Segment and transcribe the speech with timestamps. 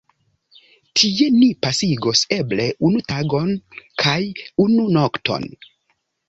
[1.01, 3.53] Tie ni pasigos eble unu tagon
[4.05, 4.19] kaj
[4.67, 5.49] unu nokton.